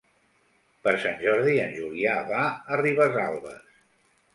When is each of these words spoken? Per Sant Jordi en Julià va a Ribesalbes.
Per 0.87 0.93
Sant 1.03 1.21
Jordi 1.27 1.55
en 1.67 1.77
Julià 1.77 2.19
va 2.33 2.43
a 2.51 2.83
Ribesalbes. 2.87 3.75